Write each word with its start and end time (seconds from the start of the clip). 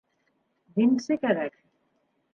Димсе 0.79 1.19
кәрәк. 1.27 1.63